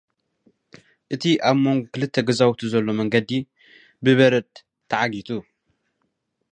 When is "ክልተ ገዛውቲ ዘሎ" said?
1.93-2.85